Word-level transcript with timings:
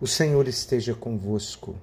O 0.00 0.06
Senhor 0.06 0.46
esteja 0.46 0.94
convosco. 0.94 1.74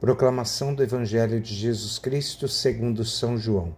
Proclamação 0.00 0.74
do 0.74 0.82
Evangelho 0.82 1.40
de 1.40 1.54
Jesus 1.54 2.00
Cristo 2.00 2.48
segundo 2.48 3.04
São 3.04 3.38
João. 3.38 3.76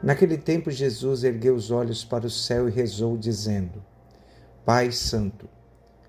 Naquele 0.00 0.38
tempo 0.38 0.70
Jesus 0.70 1.24
ergueu 1.24 1.56
os 1.56 1.72
olhos 1.72 2.04
para 2.04 2.28
o 2.28 2.30
céu 2.30 2.68
e 2.68 2.70
rezou 2.70 3.18
dizendo: 3.18 3.84
Pai 4.64 4.92
santo, 4.92 5.48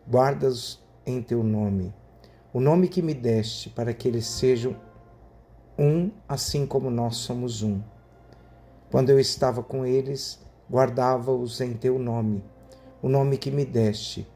guarda-os 0.08 0.80
em 1.08 1.24
teu 1.24 1.42
nome, 1.42 1.92
o 2.54 2.60
nome 2.60 2.88
que 2.88 3.02
me 3.02 3.16
deste, 3.16 3.72
para 3.72 3.92
que 3.92 4.08
eles 4.08 4.28
sejam 4.28 4.80
um, 5.76 6.12
assim 6.30 6.68
como 6.68 6.92
nós 6.92 7.16
somos 7.16 7.64
um. 7.64 7.82
Quando 8.92 9.10
eu 9.10 9.20
estava 9.20 9.64
com 9.64 9.88
eles, 9.88 10.40
guardava-os 10.70 11.60
em 11.62 11.74
teu 11.74 11.98
nome, 11.98 12.44
o 13.02 13.10
nome 13.10 13.40
que 13.40 13.50
me 13.50 13.66
deste 13.66 14.28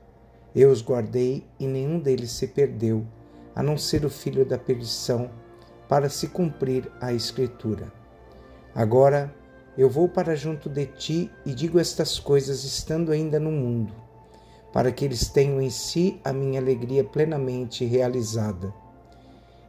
eu 0.55 0.71
os 0.71 0.81
guardei 0.81 1.43
e 1.59 1.67
nenhum 1.67 1.99
deles 1.99 2.31
se 2.31 2.47
perdeu, 2.47 3.05
a 3.53 3.61
não 3.61 3.77
ser 3.77 4.05
o 4.05 4.09
filho 4.09 4.45
da 4.45 4.57
perdição, 4.57 5.29
para 5.89 6.09
se 6.09 6.29
cumprir 6.29 6.89
a 7.01 7.11
Escritura. 7.11 7.91
Agora 8.73 9.33
eu 9.77 9.89
vou 9.89 10.07
para 10.07 10.35
junto 10.35 10.69
de 10.69 10.85
ti 10.85 11.31
e 11.45 11.53
digo 11.53 11.77
estas 11.77 12.17
coisas 12.17 12.63
estando 12.63 13.11
ainda 13.11 13.39
no 13.39 13.51
mundo, 13.51 13.93
para 14.71 14.91
que 14.91 15.03
eles 15.03 15.27
tenham 15.27 15.61
em 15.61 15.69
si 15.69 16.19
a 16.23 16.31
minha 16.31 16.59
alegria 16.59 17.03
plenamente 17.03 17.83
realizada. 17.83 18.73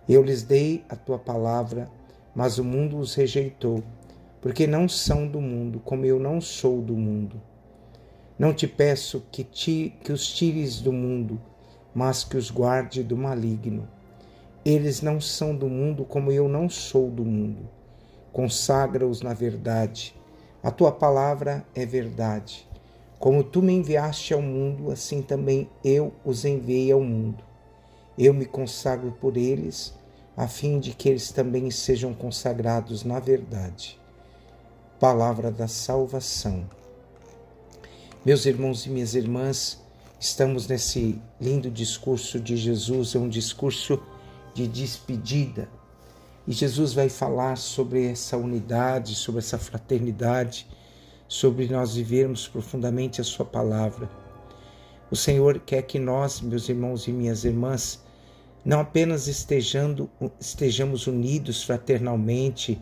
Eu 0.09 0.23
lhes 0.23 0.45
dei 0.45 0.85
a 0.89 0.95
tua 0.95 1.19
palavra, 1.19 1.91
mas 2.33 2.59
o 2.59 2.65
mundo 2.65 2.97
os 2.99 3.15
rejeitou, 3.15 3.83
porque 4.41 4.67
não 4.67 4.89
são 4.89 5.27
do 5.27 5.41
mundo, 5.41 5.81
como 5.85 6.05
eu 6.05 6.21
não 6.21 6.41
sou 6.41 6.81
do 6.81 6.95
mundo. 6.95 7.43
Não 8.39 8.53
te 8.53 8.69
peço 8.69 9.25
que, 9.33 9.43
ti, 9.43 9.95
que 10.05 10.13
os 10.13 10.29
tires 10.29 10.81
do 10.81 10.93
mundo, 10.93 11.41
mas 11.95 12.23
que 12.23 12.37
os 12.37 12.51
guarde 12.51 13.03
do 13.03 13.17
maligno. 13.17 13.89
Eles 14.63 15.01
não 15.01 15.19
são 15.21 15.57
do 15.57 15.69
mundo 15.69 16.05
como 16.05 16.31
eu 16.31 16.47
não 16.47 16.69
sou 16.69 17.11
do 17.11 17.25
mundo. 17.25 17.67
Consagra-os 18.33 19.23
na 19.23 19.33
verdade. 19.33 20.15
A 20.63 20.71
tua 20.71 20.93
palavra 20.93 21.65
é 21.75 21.87
verdade. 21.87 22.69
Como 23.19 23.43
tu 23.43 23.63
me 23.63 23.73
enviaste 23.73 24.35
ao 24.35 24.43
mundo, 24.43 24.91
assim 24.91 25.23
também 25.23 25.71
eu 25.83 26.13
os 26.23 26.45
enviei 26.45 26.93
ao 26.93 27.01
mundo. 27.01 27.43
Eu 28.19 28.35
me 28.35 28.45
consagro 28.45 29.13
por 29.13 29.39
eles, 29.39 29.95
a 30.37 30.47
fim 30.47 30.79
de 30.79 30.93
que 30.93 31.09
eles 31.09 31.31
também 31.33 31.71
sejam 31.71 32.13
consagrados 32.13 33.03
na 33.03 33.19
verdade. 33.19 33.99
Palavra 35.01 35.51
da 35.51 35.67
salvação. 35.67 36.69
Meus 38.27 38.45
irmãos 38.45 38.85
e 38.85 38.91
minhas 38.91 39.15
irmãs, 39.15 39.81
estamos 40.19 40.67
nesse 40.67 41.17
lindo 41.41 41.71
discurso 41.71 42.41
de 42.41 42.57
Jesus, 42.57 43.15
é 43.15 43.21
um 43.21 43.29
discurso 43.29 44.03
de 44.53 44.67
despedida. 44.67 45.69
E 46.45 46.51
Jesus 46.51 46.93
vai 46.93 47.09
falar 47.09 47.57
sobre 47.57 48.05
essa 48.05 48.37
unidade, 48.37 49.15
sobre 49.15 49.39
essa 49.39 49.59
fraternidade, 49.59 50.67
sobre 51.29 51.69
nós 51.69 51.95
vivermos 51.95 52.49
profundamente 52.49 53.21
a 53.21 53.25
Sua 53.25 53.45
palavra. 53.45 54.11
O 55.09 55.15
Senhor 55.15 55.61
quer 55.61 55.83
que 55.83 56.01
nós, 56.01 56.41
meus 56.41 56.69
irmãos 56.69 57.07
e 57.07 57.13
minhas 57.13 57.45
irmãs, 57.45 58.03
não 58.65 58.81
apenas 58.81 59.29
estejando, 59.29 60.11
estejamos 60.41 61.07
unidos 61.07 61.63
fraternalmente, 61.63 62.77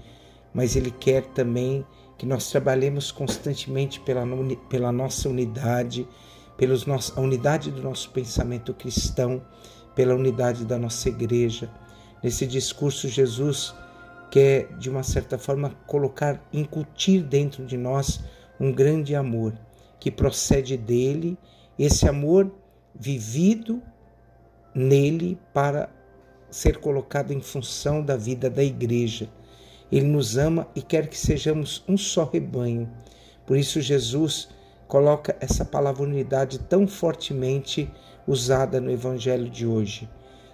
mas 0.55 0.75
Ele 0.75 0.91
quer 0.91 1.27
também 1.34 1.83
que 1.83 1.95
nós 2.23 2.51
trabalhemos 2.51 3.11
constantemente 3.11 4.01
pela, 4.01 4.25
pela 4.70 4.93
nossa 4.93 5.29
unidade, 5.29 6.07
pela 6.57 6.77
unidade 7.17 7.70
do 7.70 7.83
nosso 7.83 8.11
pensamento 8.11 8.73
cristão, 8.73 9.43
pela 9.95 10.15
unidade 10.15 10.65
da 10.65 10.79
nossa 10.79 11.09
igreja. 11.09 11.70
Nesse 12.23 12.47
discurso, 12.47 13.09
Jesus 13.09 13.75
quer, 14.31 14.69
de 14.79 14.89
uma 14.89 15.03
certa 15.03 15.37
forma, 15.37 15.70
colocar, 15.86 16.41
incutir 16.53 17.23
dentro 17.23 17.67
de 17.67 17.77
nós 17.77 18.20
um 18.58 18.73
grande 18.73 19.14
amor 19.14 19.53
que 19.98 20.11
procede 20.11 20.77
dele, 20.77 21.36
esse 21.79 22.08
amor 22.08 22.53
vivido 22.95 23.83
nele 24.74 25.39
para 25.53 25.91
ser 26.51 26.79
colocado 26.79 27.33
em 27.33 27.41
função 27.41 28.03
da 28.03 28.17
vida 28.17 28.48
da 28.48 28.63
igreja 28.63 29.29
ele 29.90 30.06
nos 30.06 30.36
ama 30.36 30.67
e 30.74 30.83
quer 30.83 31.08
que 31.08 31.18
sejamos 31.18 31.84
um 31.89 31.96
só 31.96 32.24
rebanho. 32.24 32.90
Por 33.46 33.56
isso, 33.56 33.80
Jesus 33.80 34.48
coloca 34.89 35.36
essa 35.40 35.64
palavra 35.64 36.02
unidade 36.02 36.58
tão 36.58 36.86
fortemente 36.86 37.90
usada 38.27 38.80
no 38.80 38.90
Evangelho 38.90 39.48
de 39.48 39.67
hoje. 39.67 40.08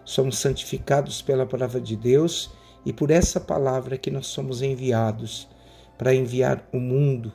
Somos 0.04 0.38
santificados 0.38 1.22
pela 1.22 1.46
palavra 1.46 1.80
de 1.80 1.96
Deus 1.96 2.50
e 2.84 2.92
por 2.92 3.10
essa 3.10 3.38
palavra 3.38 3.98
que 3.98 4.10
nós 4.10 4.26
somos 4.26 4.62
enviados 4.62 5.48
para 5.96 6.14
enviar 6.14 6.66
o 6.72 6.78
mundo. 6.78 7.32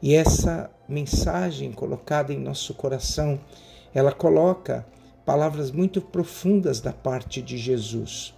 E 0.00 0.14
essa 0.14 0.70
mensagem 0.88 1.72
colocada 1.72 2.32
em 2.32 2.38
nosso 2.38 2.72
coração, 2.72 3.40
ela 3.92 4.12
coloca 4.12 4.86
palavras 5.26 5.70
muito 5.70 6.00
profundas 6.00 6.80
da 6.80 6.92
parte 6.92 7.42
de 7.42 7.58
Jesus. 7.58 8.34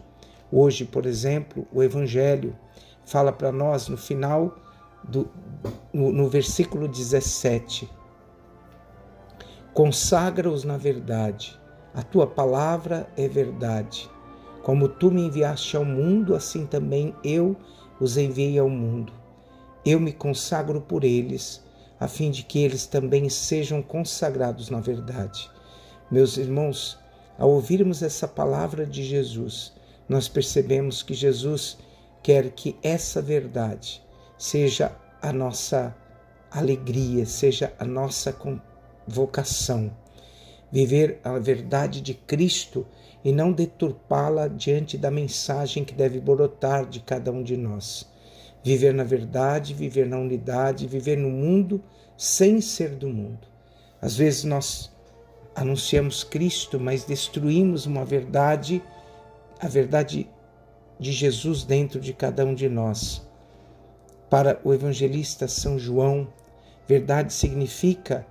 Hoje, 0.53 0.85
por 0.85 1.07
exemplo, 1.07 1.67
o 1.73 1.83
Evangelho 1.83 2.57
fala 3.05 3.33
para 3.33 3.53
nós 3.53 3.89
no 3.89 3.97
final 3.97 4.57
do 5.05 5.29
no, 5.93 6.13
no 6.13 6.29
versículo 6.29 6.89
17. 6.89 7.89
Consagra-os 9.73 10.65
na 10.65 10.77
verdade. 10.77 11.59
A 11.95 12.03
tua 12.03 12.27
palavra 12.27 13.09
é 13.17 13.29
verdade. 13.29 14.09
Como 14.63 14.89
tu 14.89 15.11
me 15.11 15.23
enviaste 15.23 15.77
ao 15.77 15.85
mundo, 15.85 16.35
assim 16.35 16.67
também 16.67 17.15
eu 17.25 17.57
os 18.01 18.17
enviei 18.17 18.59
ao 18.59 18.69
mundo. 18.69 19.13
Eu 19.85 19.99
me 19.99 20.13
consagro 20.13 20.81
por 20.81 21.05
eles, 21.05 21.65
a 21.99 22.07
fim 22.07 22.31
de 22.31 22.43
que 22.43 22.63
eles 22.63 22.87
também 22.87 23.29
sejam 23.29 23.83
consagrados 23.83 24.71
na 24.71 24.81
verdade. 24.81 25.51
Meus 26.11 26.37
irmãos, 26.37 26.99
ao 27.39 27.51
ouvirmos 27.51 28.03
essa 28.03 28.29
palavra 28.29 28.85
de 28.85 29.03
Jesus, 29.03 29.73
nós 30.11 30.27
percebemos 30.27 31.05
que 31.05 31.15
Jesus 31.15 31.79
quer 32.21 32.51
que 32.51 32.77
essa 32.83 33.23
verdade 33.23 34.03
seja 34.37 34.91
a 35.23 35.33
nossa 35.33 35.97
alegria, 36.51 37.25
seja 37.25 37.73
a 37.79 37.85
nossa 37.85 38.37
vocação. 39.07 39.97
Viver 40.73 41.21
a 41.23 41.39
verdade 41.39 42.01
de 42.01 42.13
Cristo 42.13 42.85
e 43.25 43.31
não 43.31 43.53
deturpá-la 43.53 44.49
diante 44.49 44.99
da 44.99 45.13
mensagem 45.13 45.85
que 45.85 45.95
deve 45.95 46.19
brotar 46.19 46.87
de 46.87 46.99
cada 46.99 47.31
um 47.31 47.45
de 47.45 47.57
nós. 47.57 48.05
Viver 48.65 48.93
na 48.93 49.05
verdade, 49.05 49.73
viver 49.73 50.09
na 50.09 50.19
unidade, 50.19 50.89
viver 50.89 51.19
no 51.19 51.31
mundo 51.31 51.81
sem 52.17 52.61
ser 52.61 52.97
do 52.97 53.09
mundo. 53.09 53.47
Às 54.03 54.17
vezes 54.17 54.43
nós 54.43 54.91
anunciamos 55.55 56.25
Cristo, 56.25 56.81
mas 56.81 57.05
destruímos 57.05 57.87
uma 57.87 58.05
verdade, 58.05 58.83
a 59.61 59.69
verdade 59.69 60.29
de 60.99 61.13
Jesus 61.13 61.65
dentro 61.65 62.01
de 62.01 62.13
cada 62.13 62.45
um 62.45 62.55
de 62.55 62.69
nós. 62.69 63.27
Para 64.29 64.61
o 64.65 64.73
evangelista 64.73 65.47
São 65.47 65.79
João, 65.79 66.29
verdade 66.87 67.33
significa 67.33 68.27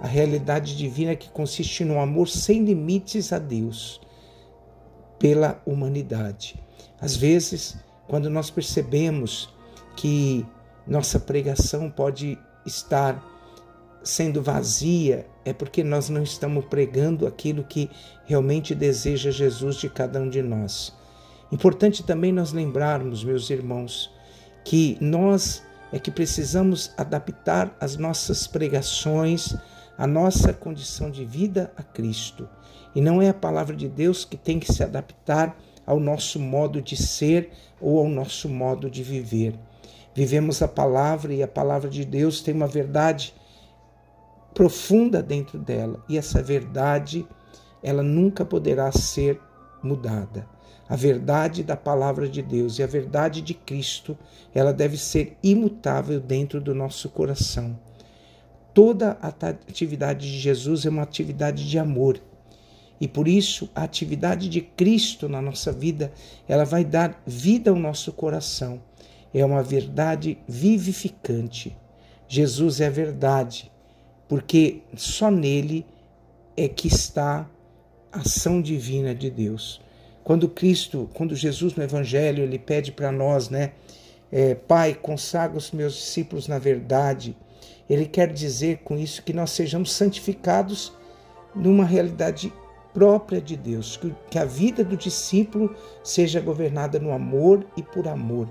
a 0.00 0.06
realidade 0.06 0.76
divina 0.76 1.16
que 1.16 1.30
consiste 1.30 1.84
no 1.84 1.98
amor 1.98 2.28
sem 2.28 2.64
limites 2.64 3.32
a 3.32 3.38
Deus 3.38 4.00
pela 5.18 5.62
humanidade. 5.64 6.62
Às 7.00 7.16
vezes, 7.16 7.76
quando 8.06 8.28
nós 8.28 8.50
percebemos 8.50 9.48
que 9.96 10.46
nossa 10.86 11.18
pregação 11.18 11.90
pode 11.90 12.38
estar 12.66 13.22
sendo 14.02 14.42
vazia, 14.42 15.26
é 15.44 15.52
porque 15.52 15.84
nós 15.84 16.08
não 16.08 16.22
estamos 16.22 16.64
pregando 16.64 17.26
aquilo 17.26 17.64
que 17.64 17.90
realmente 18.24 18.74
deseja 18.74 19.30
Jesus 19.30 19.76
de 19.76 19.88
cada 19.88 20.20
um 20.20 20.28
de 20.28 20.42
nós. 20.42 20.92
Importante 21.52 22.02
também 22.02 22.32
nós 22.32 22.52
lembrarmos, 22.52 23.22
meus 23.22 23.50
irmãos, 23.50 24.10
que 24.64 24.96
nós 25.00 25.62
é 25.92 25.98
que 25.98 26.10
precisamos 26.10 26.90
adaptar 26.96 27.76
as 27.80 27.96
nossas 27.96 28.48
pregações, 28.48 29.54
a 29.96 30.06
nossa 30.06 30.52
condição 30.52 31.08
de 31.08 31.24
vida 31.24 31.72
a 31.76 31.82
Cristo. 31.84 32.48
E 32.94 33.00
não 33.00 33.22
é 33.22 33.28
a 33.28 33.34
palavra 33.34 33.76
de 33.76 33.88
Deus 33.88 34.24
que 34.24 34.36
tem 34.36 34.58
que 34.58 34.72
se 34.72 34.82
adaptar 34.82 35.56
ao 35.86 36.00
nosso 36.00 36.40
modo 36.40 36.82
de 36.82 36.96
ser 36.96 37.50
ou 37.80 38.00
ao 38.00 38.08
nosso 38.08 38.48
modo 38.48 38.90
de 38.90 39.02
viver. 39.02 39.54
Vivemos 40.14 40.62
a 40.62 40.68
palavra 40.68 41.32
e 41.32 41.42
a 41.42 41.48
palavra 41.48 41.88
de 41.88 42.04
Deus 42.04 42.40
tem 42.40 42.54
uma 42.54 42.66
verdade 42.66 43.34
profunda 44.54 45.22
dentro 45.22 45.58
dela, 45.58 46.02
e 46.08 46.16
essa 46.16 46.42
verdade 46.42 47.26
ela 47.82 48.02
nunca 48.02 48.44
poderá 48.44 48.90
ser 48.92 49.38
mudada. 49.82 50.48
A 50.88 50.96
verdade 50.96 51.62
da 51.62 51.76
palavra 51.76 52.28
de 52.28 52.40
Deus 52.40 52.78
e 52.78 52.82
a 52.82 52.86
verdade 52.86 53.42
de 53.42 53.52
Cristo, 53.52 54.16
ela 54.54 54.72
deve 54.72 54.96
ser 54.96 55.36
imutável 55.42 56.20
dentro 56.20 56.60
do 56.60 56.74
nosso 56.74 57.08
coração. 57.08 57.78
Toda 58.72 59.16
a 59.20 59.28
atividade 59.28 60.30
de 60.30 60.38
Jesus 60.38 60.84
é 60.84 60.90
uma 60.90 61.02
atividade 61.02 61.68
de 61.68 61.78
amor. 61.78 62.20
E 63.00 63.08
por 63.08 63.28
isso, 63.28 63.68
a 63.74 63.82
atividade 63.82 64.48
de 64.48 64.60
Cristo 64.60 65.28
na 65.28 65.40
nossa 65.40 65.72
vida, 65.72 66.12
ela 66.48 66.64
vai 66.64 66.84
dar 66.84 67.22
vida 67.26 67.70
ao 67.70 67.76
nosso 67.76 68.12
coração. 68.12 68.82
É 69.32 69.44
uma 69.44 69.62
verdade 69.62 70.38
vivificante. 70.46 71.76
Jesus 72.26 72.80
é 72.80 72.86
a 72.86 72.90
verdade, 72.90 73.70
porque 74.28 74.82
só 74.96 75.30
nele 75.30 75.86
é 76.56 76.68
que 76.68 76.88
está 76.88 77.48
a 78.12 78.20
ação 78.20 78.62
divina 78.62 79.14
de 79.14 79.30
Deus. 79.30 79.80
Quando 80.22 80.48
Cristo, 80.48 81.10
quando 81.14 81.36
Jesus 81.36 81.74
no 81.74 81.82
Evangelho, 81.82 82.42
ele 82.42 82.58
pede 82.58 82.92
para 82.92 83.12
nós, 83.12 83.50
né? 83.50 83.72
É, 84.32 84.54
Pai, 84.54 84.94
consagra 84.94 85.58
os 85.58 85.70
meus 85.70 85.94
discípulos 85.94 86.48
na 86.48 86.58
verdade. 86.58 87.36
Ele 87.88 88.06
quer 88.06 88.32
dizer 88.32 88.78
com 88.78 88.96
isso 88.96 89.22
que 89.22 89.32
nós 89.32 89.50
sejamos 89.50 89.92
santificados 89.92 90.92
numa 91.54 91.84
realidade 91.84 92.52
própria 92.94 93.40
de 93.40 93.56
Deus, 93.56 94.00
que 94.30 94.38
a 94.38 94.44
vida 94.44 94.84
do 94.84 94.96
discípulo 94.96 95.74
seja 96.02 96.40
governada 96.40 96.98
no 96.98 97.12
amor 97.12 97.66
e 97.76 97.82
por 97.82 98.06
amor, 98.06 98.48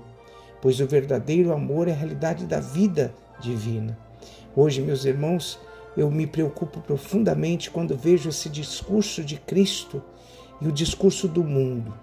pois 0.60 0.80
o 0.80 0.86
verdadeiro 0.86 1.52
amor 1.52 1.88
é 1.88 1.92
a 1.92 1.96
realidade 1.96 2.44
da 2.44 2.60
vida 2.60 3.14
divina. 3.40 4.03
Hoje, 4.54 4.80
meus 4.80 5.04
irmãos, 5.04 5.58
eu 5.96 6.10
me 6.10 6.26
preocupo 6.26 6.80
profundamente 6.80 7.70
quando 7.70 7.96
vejo 7.96 8.28
esse 8.28 8.48
discurso 8.48 9.22
de 9.22 9.36
Cristo 9.36 10.02
e 10.60 10.68
o 10.68 10.72
discurso 10.72 11.28
do 11.28 11.44
mundo. 11.44 11.94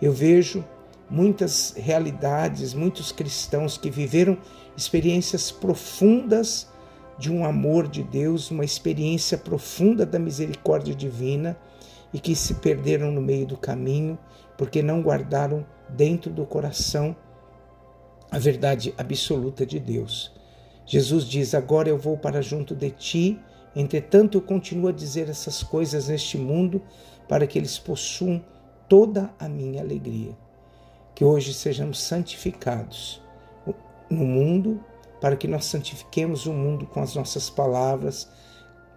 Eu 0.00 0.12
vejo 0.12 0.64
muitas 1.10 1.74
realidades, 1.76 2.74
muitos 2.74 3.12
cristãos 3.12 3.76
que 3.76 3.90
viveram 3.90 4.38
experiências 4.76 5.50
profundas 5.50 6.68
de 7.18 7.30
um 7.30 7.44
amor 7.44 7.86
de 7.86 8.02
Deus, 8.02 8.50
uma 8.50 8.64
experiência 8.64 9.38
profunda 9.38 10.04
da 10.04 10.18
misericórdia 10.18 10.94
divina 10.94 11.56
e 12.12 12.18
que 12.18 12.34
se 12.34 12.54
perderam 12.54 13.10
no 13.10 13.20
meio 13.20 13.46
do 13.46 13.56
caminho 13.56 14.18
porque 14.56 14.82
não 14.82 15.02
guardaram 15.02 15.66
dentro 15.88 16.30
do 16.30 16.44
coração 16.46 17.14
a 18.30 18.38
verdade 18.38 18.94
absoluta 18.96 19.64
de 19.64 19.78
Deus. 19.78 20.32
Jesus 20.86 21.24
diz: 21.24 21.54
Agora 21.54 21.88
eu 21.88 21.98
vou 21.98 22.16
para 22.16 22.42
junto 22.42 22.74
de 22.74 22.90
ti, 22.90 23.40
entretanto 23.74 24.38
eu 24.38 24.42
continuo 24.42 24.88
a 24.88 24.92
dizer 24.92 25.28
essas 25.28 25.62
coisas 25.62 26.08
neste 26.08 26.36
mundo 26.36 26.82
para 27.28 27.46
que 27.46 27.58
eles 27.58 27.78
possuam 27.78 28.44
toda 28.88 29.30
a 29.38 29.48
minha 29.48 29.82
alegria. 29.82 30.36
Que 31.14 31.24
hoje 31.24 31.54
sejamos 31.54 32.00
santificados 32.00 33.22
no 34.10 34.24
mundo 34.24 34.80
para 35.20 35.36
que 35.36 35.48
nós 35.48 35.64
santifiquemos 35.64 36.44
o 36.46 36.52
mundo 36.52 36.86
com 36.86 37.00
as 37.00 37.14
nossas 37.14 37.48
palavras, 37.48 38.28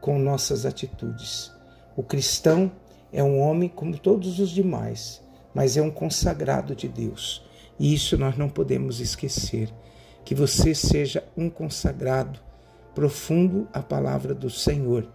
com 0.02 0.20
nossas 0.20 0.66
atitudes. 0.66 1.52
O 1.96 2.04
cristão 2.04 2.72
é 3.12 3.24
um 3.24 3.40
homem 3.40 3.70
como 3.70 3.98
todos 3.98 4.40
os 4.40 4.50
demais, 4.50 5.22
mas 5.54 5.78
é 5.78 5.82
um 5.82 5.90
consagrado 5.90 6.76
de 6.76 6.88
Deus. 6.88 7.46
E 7.80 7.94
isso 7.94 8.18
nós 8.18 8.38
não 8.38 8.50
podemos 8.50 9.00
esquecer. 9.00 9.74
Que 10.28 10.36
você 10.36 10.76
seja 10.76 11.24
um 11.38 11.50
consagrado 11.50 12.38
profundo 12.94 13.66
à 13.72 13.82
palavra 13.82 14.34
do 14.34 14.50
Senhor 14.50 15.08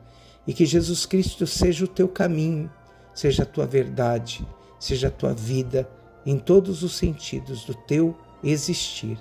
e 0.46 0.54
que 0.54 0.64
Jesus 0.64 1.04
Cristo 1.04 1.46
seja 1.46 1.84
o 1.84 1.88
teu 1.88 2.08
caminho, 2.08 2.70
seja 3.14 3.42
a 3.42 3.46
tua 3.46 3.66
verdade, 3.66 4.42
seja 4.80 5.08
a 5.08 5.10
tua 5.10 5.34
vida 5.34 5.86
em 6.24 6.38
todos 6.38 6.82
os 6.82 6.96
sentidos 6.96 7.62
do 7.66 7.74
teu 7.74 8.16
existir 8.42 9.18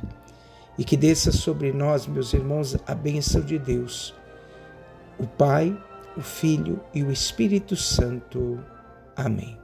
e 0.77 0.85
que 0.85 0.95
desça 0.95 1.29
sobre 1.29 1.73
nós, 1.73 2.07
meus 2.07 2.31
irmãos, 2.31 2.77
a 2.87 2.95
bênção 2.95 3.41
de 3.41 3.59
Deus, 3.59 4.15
o 5.19 5.27
Pai, 5.27 5.77
o 6.15 6.21
Filho 6.21 6.79
e 6.93 7.03
o 7.03 7.11
Espírito 7.11 7.75
Santo. 7.75 8.63
Amém. 9.13 9.60